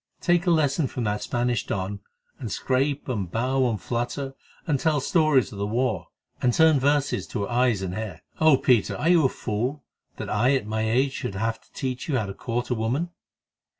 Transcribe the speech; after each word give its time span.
Take 0.19 0.47
a 0.47 0.49
lesson 0.49 0.87
from 0.87 1.03
that 1.03 1.21
Spanish 1.21 1.67
don, 1.67 1.99
and 2.39 2.51
scrape 2.51 3.07
and 3.07 3.29
bow 3.29 3.69
and 3.69 3.79
flatter 3.79 4.33
and 4.65 4.79
tell 4.79 4.99
stories 4.99 5.51
of 5.51 5.59
the 5.59 5.67
war 5.67 6.07
and 6.41 6.51
turn 6.51 6.79
verses 6.79 7.27
to 7.27 7.43
her 7.43 7.51
eyes 7.51 7.83
and 7.83 7.93
hair. 7.93 8.23
Oh, 8.39 8.57
Peter! 8.57 8.95
are 8.97 9.09
you 9.09 9.23
a 9.25 9.29
fool, 9.29 9.83
that 10.15 10.27
I 10.27 10.55
at 10.55 10.65
my 10.65 10.89
age 10.89 11.11
should 11.13 11.35
have 11.35 11.61
to 11.61 11.71
teach 11.73 12.09
you 12.09 12.17
how 12.17 12.25
to 12.25 12.33
court 12.33 12.71
a 12.71 12.73
woman?" 12.73 13.11